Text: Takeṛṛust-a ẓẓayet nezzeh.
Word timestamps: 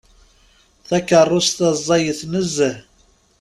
Takeṛṛust-a 0.87 1.67
ẓẓayet 1.77 2.19
nezzeh. 2.31 2.77